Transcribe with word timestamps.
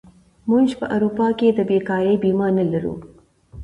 موږ 0.49 0.67
په 0.79 0.85
اروپا 0.95 1.27
کې 1.39 1.47
د 1.57 1.59
بېکارۍ 1.69 2.15
بیمه 2.23 2.47
نه 2.57 2.65
لرو. 2.71 2.93